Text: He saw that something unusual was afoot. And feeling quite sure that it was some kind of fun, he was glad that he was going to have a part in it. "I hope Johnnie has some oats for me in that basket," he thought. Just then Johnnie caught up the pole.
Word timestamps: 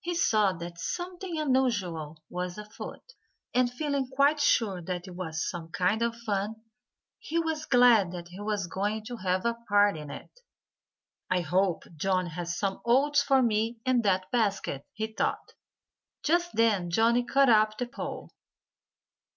He 0.00 0.14
saw 0.14 0.52
that 0.52 0.78
something 0.78 1.40
unusual 1.40 2.22
was 2.30 2.56
afoot. 2.56 3.02
And 3.52 3.68
feeling 3.68 4.06
quite 4.06 4.38
sure 4.38 4.80
that 4.82 5.08
it 5.08 5.16
was 5.16 5.50
some 5.50 5.72
kind 5.72 6.02
of 6.02 6.14
fun, 6.14 6.62
he 7.18 7.40
was 7.40 7.66
glad 7.66 8.12
that 8.12 8.28
he 8.28 8.38
was 8.38 8.68
going 8.68 9.04
to 9.06 9.16
have 9.16 9.44
a 9.44 9.58
part 9.68 9.96
in 9.96 10.08
it. 10.08 10.30
"I 11.28 11.40
hope 11.40 11.82
Johnnie 11.96 12.30
has 12.30 12.56
some 12.56 12.80
oats 12.84 13.24
for 13.24 13.42
me 13.42 13.80
in 13.84 14.02
that 14.02 14.30
basket," 14.30 14.86
he 14.92 15.08
thought. 15.08 15.54
Just 16.22 16.52
then 16.54 16.88
Johnnie 16.88 17.24
caught 17.24 17.48
up 17.48 17.76
the 17.76 17.86
pole. 17.86 18.30